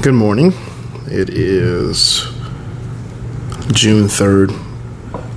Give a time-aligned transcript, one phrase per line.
[0.00, 0.52] Good morning.
[1.06, 2.22] It is
[3.72, 4.56] June 3rd,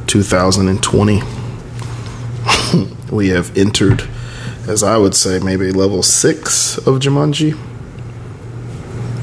[0.06, 1.24] 2020.
[3.12, 4.08] we have entered,
[4.68, 7.58] as I would say, maybe level six of Jumanji.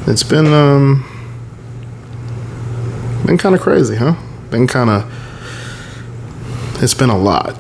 [0.09, 1.05] It's been, um,
[3.25, 4.17] been kind of crazy, huh?
[4.51, 7.57] Been kind of, it's been a lot.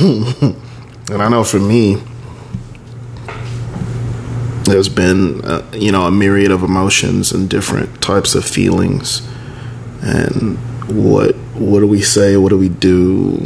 [0.00, 2.02] and I know for me,
[4.64, 9.26] there's been uh, you know a myriad of emotions and different types of feelings.
[10.02, 10.58] And
[10.88, 12.36] what what do we say?
[12.36, 13.38] What do we do?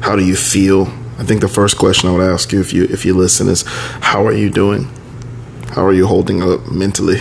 [0.00, 0.86] How do you feel?
[1.18, 3.64] I think the first question i would ask you if you if you listen is
[3.66, 4.88] how are you doing?
[5.70, 7.20] How are you holding up mentally?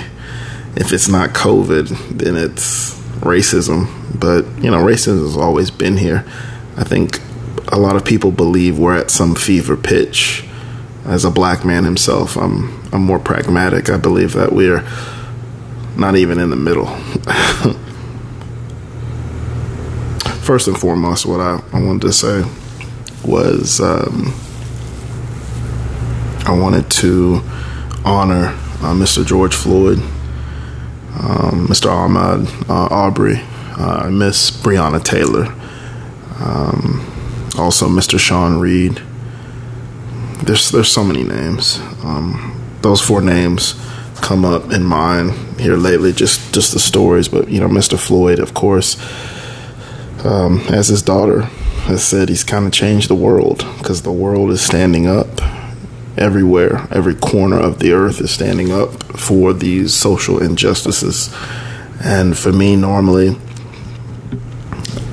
[0.76, 3.88] If it's not covid then it's racism.
[4.20, 6.26] But you know racism has always been here.
[6.78, 7.20] I think
[7.70, 10.44] a lot of people believe we're at some fever pitch.
[11.06, 13.90] As a black man himself, I'm I'm more pragmatic.
[13.90, 14.82] I believe that we're
[15.98, 16.86] not even in the middle.
[20.42, 22.46] First and foremost, what I, I wanted to say
[23.26, 24.34] was um,
[26.46, 27.42] I wanted to
[28.06, 28.46] honor
[28.80, 29.26] uh, Mr.
[29.26, 29.98] George Floyd,
[31.20, 31.90] um, Mr.
[31.90, 33.42] Ahmaud uh, Arbery,
[33.78, 35.48] uh, Miss Breonna Taylor,
[36.40, 37.06] um,
[37.60, 38.18] also Mr.
[38.18, 39.02] Sean Reed
[40.44, 41.80] there's there's so many names.
[42.04, 42.55] Um,
[42.86, 43.74] those four names
[44.22, 46.14] come up in mind here lately.
[46.14, 47.98] Just just the stories, but you know, Mr.
[47.98, 48.96] Floyd, of course,
[50.24, 51.42] um, as his daughter
[51.90, 55.28] has said, he's kind of changed the world because the world is standing up
[56.16, 56.88] everywhere.
[56.92, 61.36] Every corner of the earth is standing up for these social injustices.
[62.04, 63.36] And for me, normally,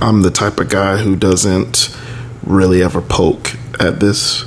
[0.02, 1.96] I'm the type of guy who doesn't
[2.44, 4.44] really ever poke at this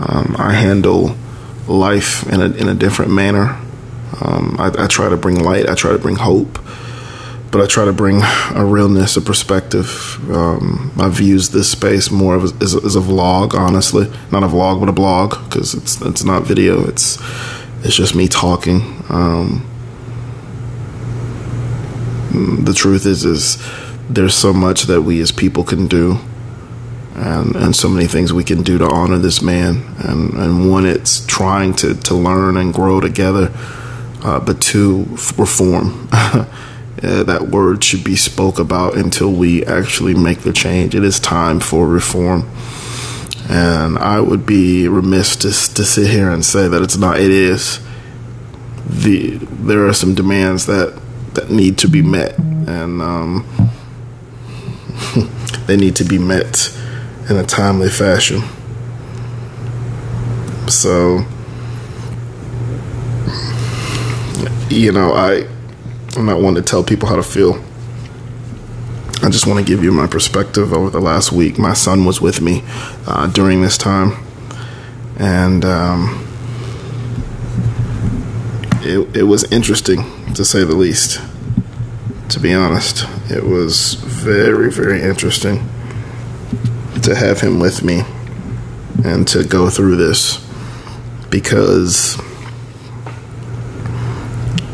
[0.00, 1.14] um, I handle
[1.70, 3.58] life in a in a different manner.
[4.20, 5.68] Um, I, I, try to bring light.
[5.68, 6.58] I try to bring hope,
[7.50, 8.20] but I try to bring
[8.54, 10.18] a realness, a perspective.
[10.30, 14.80] Um, I've used this space more of as, as, a vlog, honestly, not a vlog,
[14.80, 16.86] but a blog because it's it's not video.
[16.86, 17.18] It's
[17.82, 19.02] it's just me talking.
[19.08, 19.66] Um,
[22.64, 23.62] the truth is, is
[24.08, 26.18] there's so much that we as people can do
[27.20, 29.84] and, and so many things we can do to honor this man.
[29.98, 33.52] And, and one, it's trying to, to learn and grow together,
[34.24, 35.04] uh, but two,
[35.36, 36.08] reform.
[36.96, 40.94] that word should be spoke about until we actually make the change.
[40.94, 42.48] It is time for reform.
[43.48, 47.18] And I would be remiss to, to sit here and say that it's not.
[47.18, 47.80] It is.
[48.86, 51.00] The there are some demands that
[51.34, 53.70] that need to be met, and um,
[55.66, 56.76] they need to be met
[57.30, 58.42] in a timely fashion.
[60.68, 61.24] So,
[64.68, 65.46] you know, I
[66.16, 67.62] I'm not one to tell people how to feel.
[69.22, 71.56] I just want to give you my perspective over the last week.
[71.56, 72.64] My son was with me
[73.06, 74.12] uh, during this time,
[75.16, 76.26] and um,
[78.82, 81.20] it it was interesting to say the least.
[82.30, 85.68] To be honest, it was very very interesting
[87.04, 88.02] to have him with me
[89.04, 90.44] and to go through this
[91.30, 92.20] because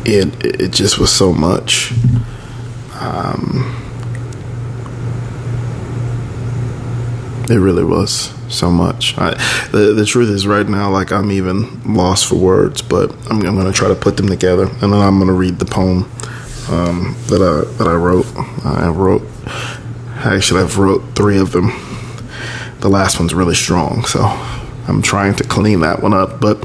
[0.05, 1.93] it it just was so much.
[2.99, 3.75] Um,
[7.49, 9.17] it really was so much.
[9.17, 9.31] I,
[9.71, 13.55] the the truth is, right now, like I'm even lost for words, but I'm, I'm
[13.55, 16.09] going to try to put them together, and then I'm going to read the poem
[16.69, 18.25] um, that I that I wrote.
[18.65, 19.23] I wrote.
[20.17, 21.71] Actually, I've wrote three of them
[22.79, 24.05] the last one's really strong.
[24.05, 24.21] So
[24.87, 26.39] I'm trying to clean that one up.
[26.39, 26.61] But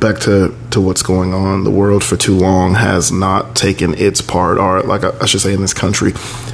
[0.00, 4.20] back to, to what's going on, the world for too long has not taken its
[4.20, 6.12] part, or like I, should say, in this country,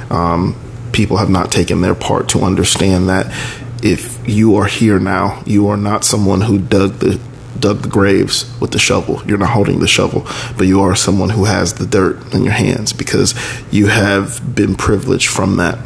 [0.09, 0.55] um,
[0.91, 3.27] people have not taken their part to understand that
[3.83, 7.19] if you are here now, you are not someone who dug the
[7.59, 9.21] dug the graves with the shovel.
[9.25, 10.25] You're not holding the shovel,
[10.57, 13.35] but you are someone who has the dirt in your hands because
[13.71, 15.77] you have been privileged from that.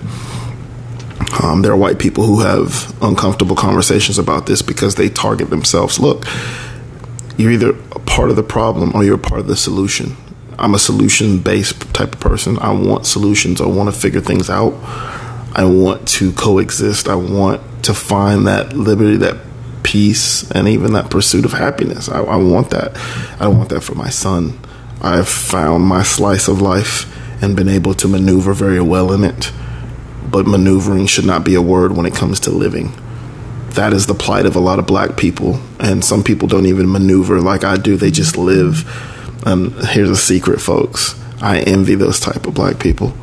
[1.42, 6.00] Um, there are white people who have uncomfortable conversations about this because they target themselves.
[6.00, 6.26] Look,
[7.38, 10.16] you're either a part of the problem or you're a part of the solution.
[10.58, 12.58] I'm a solution based type of person.
[12.60, 13.60] I want solutions.
[13.60, 14.74] I want to figure things out.
[15.54, 17.10] I want to coexist.
[17.10, 19.38] I want to find that liberty, that
[19.84, 22.08] peace, and even that pursuit of happiness.
[22.08, 22.96] I, I want that.
[23.42, 24.58] I want that for my son.
[25.02, 27.12] I've found my slice of life
[27.44, 29.52] and been able to maneuver very well in it
[30.36, 32.92] but maneuvering should not be a word when it comes to living.
[33.70, 36.92] That is the plight of a lot of black people, and some people don't even
[36.92, 37.96] maneuver like I do.
[37.96, 38.84] They just live.
[39.48, 41.18] And here's a secret, folks.
[41.42, 43.14] I envy those type of black people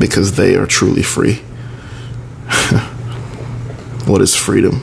[0.00, 1.34] because they are truly free.
[4.06, 4.80] what is freedom?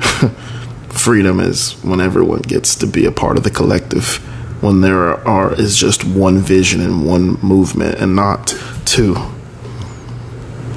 [0.88, 4.16] freedom is when everyone gets to be a part of the collective,
[4.60, 8.52] when there are is just one vision and one movement and not
[8.84, 9.14] two.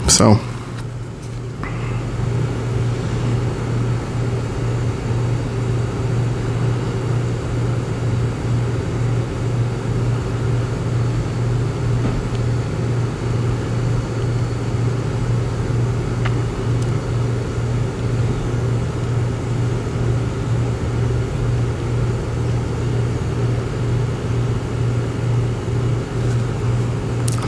[0.09, 0.37] So.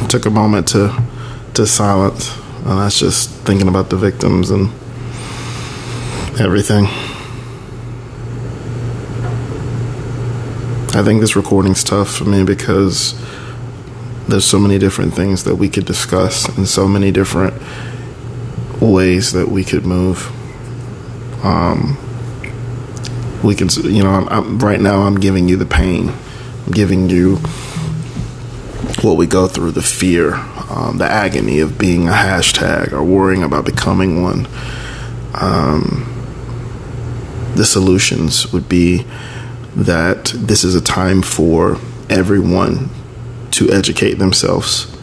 [0.10, 0.94] Took a moment to
[1.54, 2.30] to silence,
[2.66, 4.68] and that's just thinking about the victims and
[6.40, 6.86] everything.
[10.94, 13.16] I think this recording's tough for me because
[14.28, 17.54] there's so many different things that we could discuss and so many different
[18.81, 20.30] ways that we could move.
[21.46, 21.98] Um,
[23.44, 26.10] we can, you know, I'm, I'm, right now I'm giving you the pain,
[26.66, 27.38] I'm giving you
[29.02, 30.34] what we go through the fear,
[30.72, 34.48] um, the agony of being a hashtag or worrying about becoming one.
[35.34, 36.08] Um,
[37.56, 39.06] the solutions would be
[39.76, 41.78] that this is a time for
[42.10, 42.90] everyone
[43.52, 44.98] to educate themselves,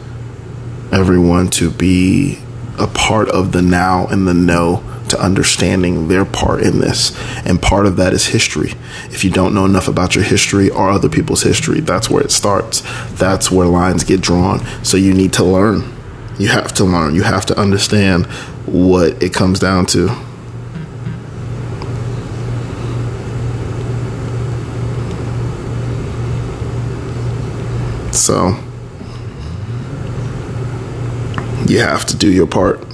[0.91, 2.39] everyone to be
[2.79, 7.17] a part of the now and the know to understanding their part in this.
[7.45, 8.73] And part of that is history.
[9.11, 12.31] If you don't know enough about your history or other people's history, that's where it
[12.31, 12.81] starts.
[13.11, 14.65] That's where lines get drawn.
[14.83, 15.95] So you need to learn.
[16.37, 17.15] You have to learn.
[17.15, 18.25] You have to understand
[18.65, 20.09] what it comes down to.
[28.13, 28.55] So
[31.67, 32.88] you have to do your part.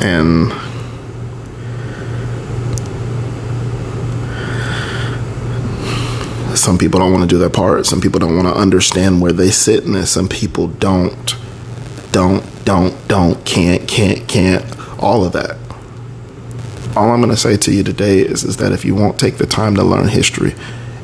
[0.00, 0.52] And
[6.56, 9.32] some people don't want to do their part some people don't want to understand where
[9.32, 11.36] they sit in this some people don't
[12.12, 14.64] don't don't don't can't can't can't
[14.98, 15.56] all of that.
[16.96, 19.38] All i'm going to say to you today is is that if you won't take
[19.38, 20.54] the time to learn history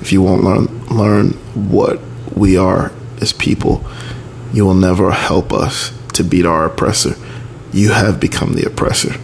[0.00, 2.00] if you won't learn learn what
[2.36, 3.84] we are as people
[4.52, 7.14] you will never help us to beat our oppressor
[7.74, 9.14] you have become the oppressor.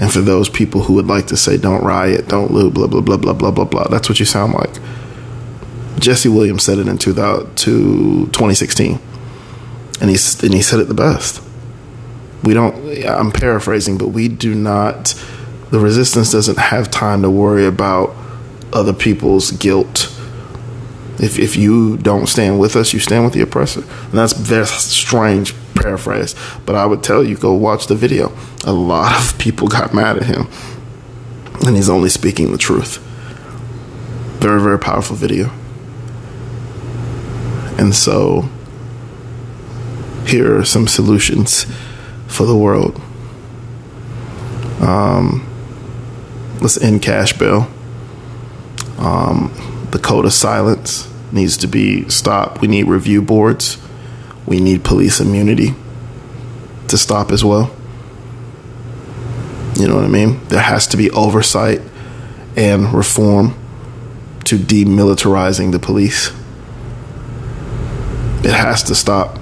[0.00, 3.02] And for those people who would like to say, don't riot, don't loot, blah, blah,
[3.02, 4.70] blah, blah, blah, blah, blah, that's what you sound like.
[5.98, 9.00] Jesse Williams said it in 2016.
[10.00, 11.42] And he, and he said it the best.
[12.44, 15.12] We don't, I'm paraphrasing, but we do not,
[15.70, 18.14] the resistance doesn't have time to worry about
[18.72, 20.14] other people's guilt.
[21.18, 23.80] If, if you don't stand with us, you stand with the oppressor.
[23.80, 26.34] And that's very strange paraphrase,
[26.66, 28.32] but I would tell you go watch the video.
[28.64, 30.48] A lot of people got mad at him,
[31.66, 32.98] and he's only speaking the truth.
[34.40, 35.50] Very, very powerful video.
[37.78, 38.48] And so,
[40.26, 41.66] here are some solutions
[42.26, 43.00] for the world.
[44.80, 45.44] Um,
[46.60, 47.68] let's end cash bail.
[48.98, 49.52] Um,
[49.90, 52.60] the code of silence needs to be stopped.
[52.60, 53.78] We need review boards
[54.48, 55.74] we need police immunity
[56.88, 57.70] to stop as well.
[59.76, 60.40] You know what I mean?
[60.48, 61.80] There has to be oversight
[62.56, 63.54] and reform
[64.44, 66.32] to demilitarizing the police.
[68.42, 69.38] It has to stop.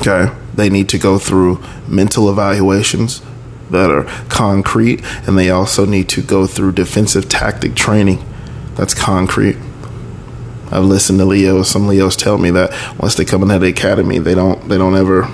[0.00, 0.32] Okay?
[0.54, 3.22] They need to go through mental evaluations
[3.70, 8.22] that are concrete, and they also need to go through defensive tactic training
[8.74, 9.56] that's concrete.
[10.72, 11.62] I've listened to Leo.
[11.62, 14.96] Some Leos tell me that once they come into the academy, they don't they don't
[14.96, 15.24] ever.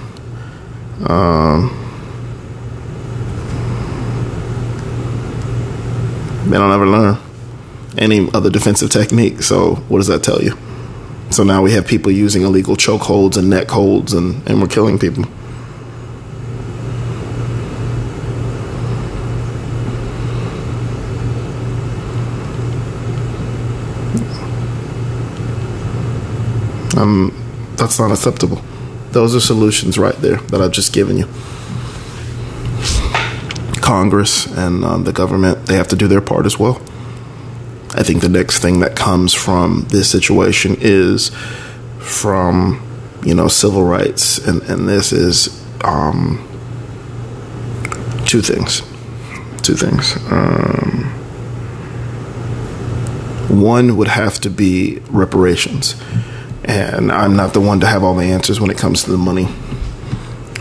[1.07, 1.75] Um,
[6.47, 7.19] they don't ever learn
[7.97, 9.43] any other defensive technique.
[9.43, 10.57] So what does that tell you?
[11.31, 14.99] So now we have people using illegal chokeholds and neck holds, and, and we're killing
[14.99, 15.25] people.
[27.77, 28.63] That's not acceptable.
[29.11, 31.27] Those are solutions right there that I've just given you.
[33.81, 36.81] Congress and um, the government, they have to do their part as well.
[37.95, 41.31] I think the next thing that comes from this situation is
[41.99, 42.83] from,
[43.23, 44.39] you know, civil rights.
[44.39, 46.47] And, and this is um,
[48.27, 48.83] two things
[49.69, 50.17] two things.
[50.33, 51.05] Um,
[53.51, 55.95] one would have to be reparations,
[56.69, 59.19] and I'm not the one to have all the answers when it comes to the
[59.19, 59.49] money.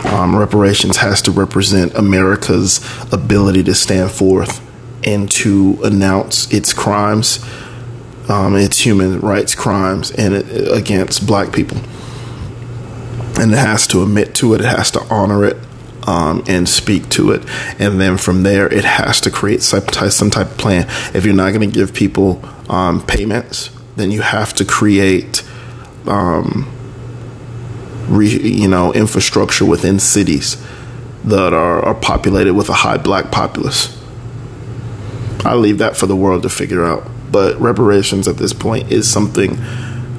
[0.06, 2.80] Um, reparations has to represent America's
[3.12, 4.64] ability to stand forth
[5.04, 7.44] and to announce its crimes,
[8.28, 11.76] um, its human rights crimes, and it, against black people.
[13.38, 14.60] And it has to admit to it.
[14.62, 15.56] It has to honor it.
[16.06, 17.42] Um, and speak to it,
[17.78, 20.86] and then from there, it has to create some type, some type of plan.
[21.12, 25.42] If you're not going to give people um, payments, then you have to create
[26.08, 26.68] um,
[28.08, 30.62] re, you know, infrastructure within cities
[31.24, 33.94] that are, are populated with a high black populace.
[35.44, 37.08] I leave that for the world to figure out.
[37.30, 39.56] But reparations at this point is something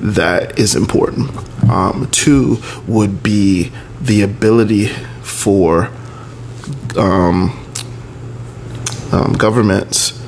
[0.01, 1.31] that is important.
[1.69, 4.87] Um, two would be the ability
[5.21, 5.91] for
[6.97, 7.67] um,
[9.11, 10.18] um, governments,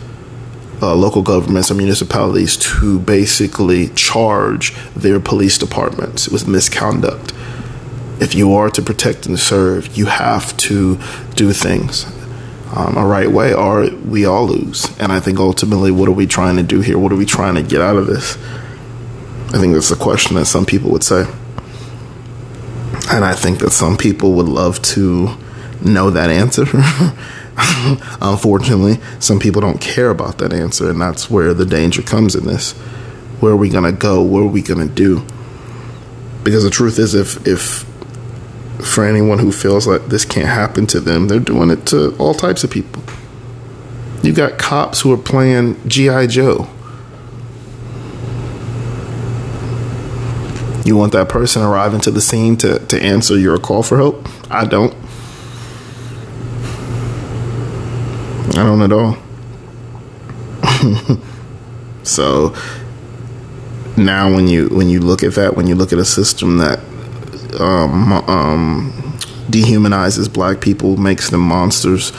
[0.81, 7.33] uh, local governments, or municipalities to basically charge their police departments with misconduct
[8.21, 10.99] if you are to protect and serve, you have to
[11.35, 12.05] do things
[12.73, 14.87] um, a right way, or we all lose.
[14.99, 16.99] And I think ultimately, what are we trying to do here?
[16.99, 18.37] What are we trying to get out of this?
[19.53, 21.25] I think that's the question that some people would say.
[23.11, 25.35] And I think that some people would love to
[25.83, 26.65] know that answer.
[28.21, 32.45] Unfortunately, some people don't care about that answer, and that's where the danger comes in
[32.45, 32.71] this.
[33.39, 34.21] Where are we going to go?
[34.21, 35.25] What are we going to do?
[36.43, 37.85] Because the truth is, if if
[38.83, 42.33] for anyone who feels like this can't happen to them, they're doing it to all
[42.33, 43.03] types of people.
[44.23, 46.27] You got cops who are playing G.I.
[46.27, 46.67] Joe.
[50.83, 54.27] You want that person arriving to the scene to, to answer your call for help?
[54.51, 54.95] I don't.
[58.61, 59.17] I don't at all.
[62.03, 62.55] so
[63.97, 66.77] now when you when you look at that, when you look at a system that
[67.59, 69.17] um, um,
[69.49, 72.13] dehumanizes black people, makes them monsters,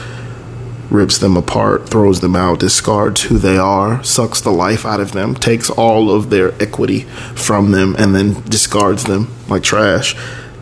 [0.90, 5.12] rips them apart, throws them out, discards who they are, sucks the life out of
[5.12, 7.02] them, takes all of their equity
[7.36, 10.16] from them, and then discards them like trash.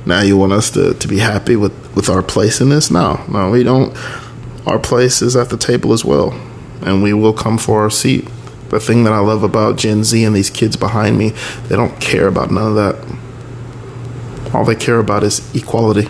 [0.04, 2.90] Now you want us to, to be happy with, with our place in this?
[2.90, 3.96] No, no, we don't.
[4.70, 6.32] Our place is at the table as well,
[6.80, 8.26] and we will come for our seat.
[8.70, 11.30] The thing that I love about Gen Z and these kids behind me,
[11.68, 13.20] they don't care about none of that
[14.52, 16.08] all they care about is equality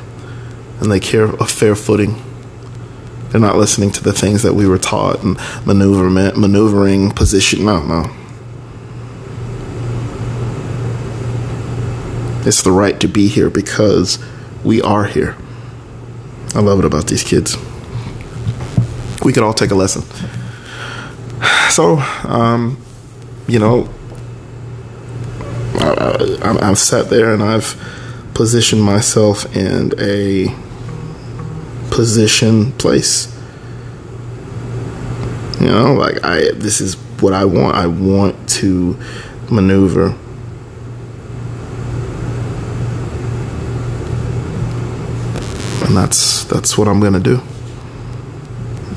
[0.81, 2.21] and they care a fair footing.
[3.29, 5.37] They're not listening to the things that we were taught and
[5.67, 7.65] maneuverment, maneuvering position.
[7.65, 8.11] No, no.
[12.47, 14.19] It's the right to be here because
[14.65, 15.37] we are here.
[16.55, 17.57] I love it about these kids.
[19.25, 20.03] We could all take a lesson.
[21.71, 22.83] So, um,
[23.47, 23.89] you know,
[25.79, 27.77] I, I've sat there and I've
[28.35, 30.55] positioned myself in a
[31.91, 33.35] position place.
[35.61, 37.77] You know, like I this is what I want.
[37.77, 38.99] I want to
[39.51, 40.17] maneuver
[45.91, 47.43] and that's that's what I'm going to do.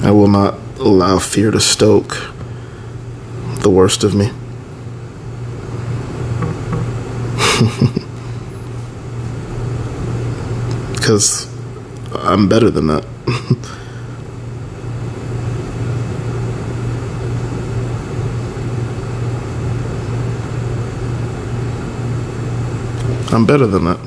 [0.03, 2.33] I will not allow fear to stoke
[3.61, 4.25] the worst of me.
[10.93, 11.47] because
[12.13, 13.05] I'm better than that.
[23.33, 23.99] I'm better than that.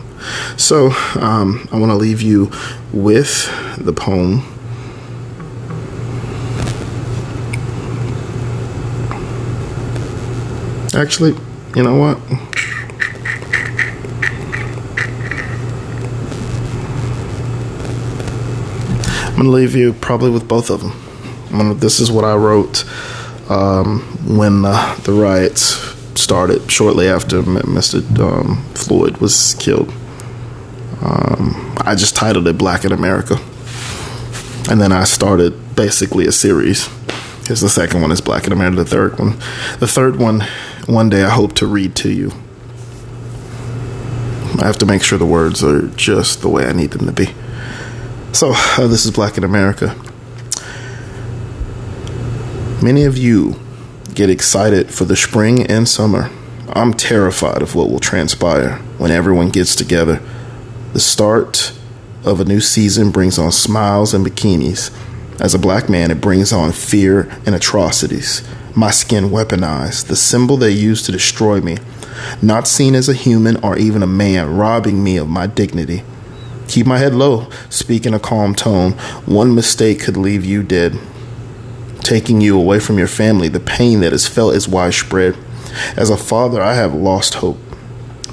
[0.58, 2.52] So, um, I want to leave you
[2.92, 4.42] with the poem.
[10.96, 11.36] Actually,
[11.74, 12.16] you know what?
[19.36, 20.92] I'm to leave you probably with both of them.
[21.50, 22.84] Gonna, this is what I wrote
[23.50, 25.76] um, when uh, the riots
[26.18, 28.00] started, shortly after Mr.
[28.18, 29.90] Um, Floyd was killed.
[31.02, 33.36] Um, I just titled it Black in America.
[34.70, 36.88] And then I started basically a series.
[37.46, 39.32] Here's the second one is Black in America, the third one.
[39.78, 40.42] The third one,
[40.86, 42.30] one day I hope to read to you.
[44.60, 47.12] I have to make sure the words are just the way I need them to
[47.12, 47.34] be.
[48.32, 49.96] So, uh, this is Black in America.
[52.82, 53.56] Many of you
[54.14, 56.30] get excited for the spring and summer.
[56.68, 60.22] I'm terrified of what will transpire when everyone gets together.
[60.92, 61.72] The start
[62.24, 64.94] of a new season brings on smiles and bikinis.
[65.40, 68.46] As a black man, it brings on fear and atrocities.
[68.78, 71.78] My skin weaponized, the symbol they used to destroy me.
[72.42, 76.02] Not seen as a human or even a man, robbing me of my dignity.
[76.68, 78.92] Keep my head low, speak in a calm tone.
[79.24, 80.98] One mistake could leave you dead.
[82.00, 85.38] Taking you away from your family, the pain that is felt is widespread.
[85.96, 87.58] As a father, I have lost hope,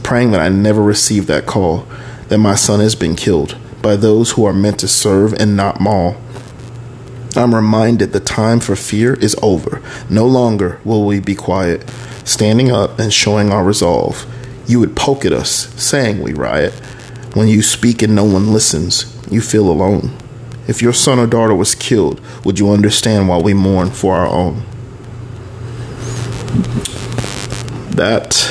[0.03, 1.87] praying that I never receive that call,
[2.27, 5.79] that my son has been killed by those who are meant to serve and not
[5.79, 6.17] maul.
[7.37, 9.81] I'm reminded the time for fear is over.
[10.09, 11.89] No longer will we be quiet,
[12.23, 14.25] standing up and showing our resolve.
[14.67, 16.73] You would poke at us, saying we riot.
[17.33, 20.15] When you speak and no one listens, you feel alone.
[20.67, 24.27] If your son or daughter was killed, would you understand why we mourn for our
[24.27, 24.63] own?
[27.91, 28.49] That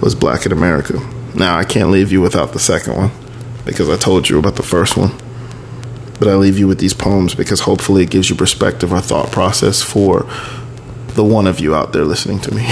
[0.00, 1.00] was Black in America.
[1.34, 3.10] Now, I can't leave you without the second one
[3.64, 5.12] because I told you about the first one.
[6.18, 9.30] But I leave you with these poems because hopefully it gives you perspective or thought
[9.30, 10.26] process for
[11.08, 12.62] the one of you out there listening to me.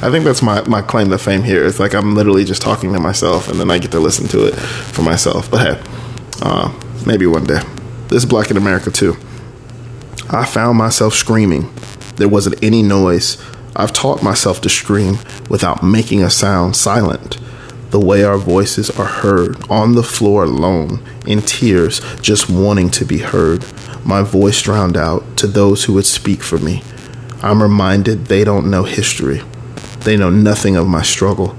[0.00, 1.64] I think that's my, my claim to fame here.
[1.64, 4.46] It's like I'm literally just talking to myself and then I get to listen to
[4.46, 5.50] it for myself.
[5.50, 5.82] But hey,
[6.40, 6.72] uh,
[7.06, 7.60] maybe one day.
[8.08, 9.16] This is Black in America too.
[10.30, 11.72] I found myself screaming.
[12.16, 13.42] There wasn't any noise.
[13.74, 17.38] I've taught myself to scream without making a sound silent
[17.90, 23.04] the way our voices are heard on the floor alone, in tears, just wanting to
[23.04, 23.64] be heard.
[24.04, 26.82] My voice drowned out to those who would speak for me.
[27.42, 29.42] I'm reminded they don't know history.
[30.00, 31.56] They know nothing of my struggle.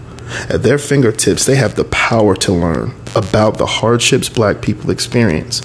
[0.50, 5.62] At their fingertips, they have the power to learn about the hardships black people experience.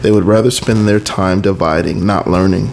[0.00, 2.70] They would rather spend their time dividing, not learning.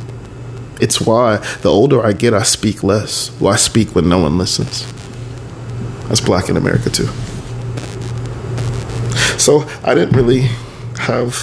[0.80, 3.30] It's why the older I get, I speak less.
[3.40, 4.92] Why speak when no one listens?
[6.08, 7.10] That's black in America, too.
[9.44, 10.48] So I didn't really
[11.00, 11.36] have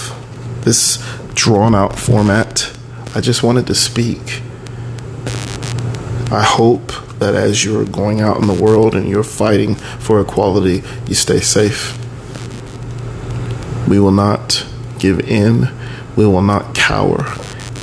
[0.65, 0.97] this
[1.35, 2.75] drawn out format.
[3.13, 4.41] I just wanted to speak.
[6.31, 6.87] I hope
[7.19, 11.41] that as you're going out in the world and you're fighting for equality, you stay
[11.41, 11.95] safe.
[13.87, 14.65] We will not
[14.97, 15.69] give in.
[16.15, 17.31] We will not cower.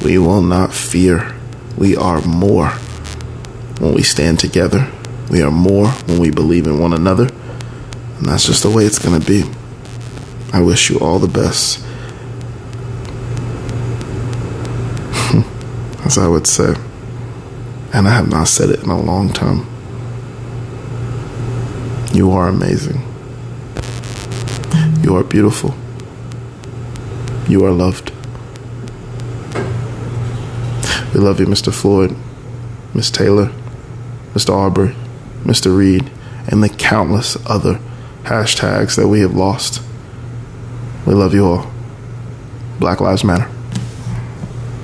[0.05, 1.33] We will not fear.
[1.77, 2.71] We are more
[3.79, 4.91] when we stand together.
[5.31, 7.29] We are more when we believe in one another.
[8.17, 9.58] And that's just the way it's going to be.
[10.53, 11.85] I wish you all the best.
[16.05, 16.75] As I would say.
[17.93, 19.67] And I have not said it in a long time.
[22.13, 23.03] You are amazing.
[25.03, 25.75] You are beautiful.
[27.49, 28.11] You are loved.
[31.15, 31.73] We love you, Mr.
[31.73, 32.15] Floyd,
[32.95, 33.51] Miss Taylor,
[34.35, 34.55] Mr.
[34.55, 34.95] Arbery,
[35.45, 35.77] Mr.
[35.77, 36.11] Reed,
[36.47, 37.81] and the countless other
[38.25, 39.83] hashtags that we have lost.
[41.09, 41.67] We love you all.
[42.79, 43.58] Black Lives Matter.